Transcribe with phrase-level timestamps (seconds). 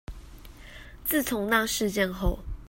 [1.05, 2.39] 自從那事件後